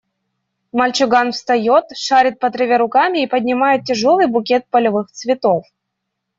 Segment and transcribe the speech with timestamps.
[0.79, 5.63] Мальчуган встает, шарит по траве руками и поднимает тяжелый букет полевых цветов.